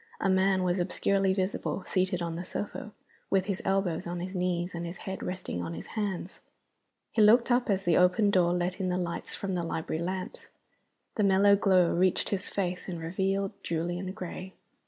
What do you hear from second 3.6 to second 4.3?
elbows on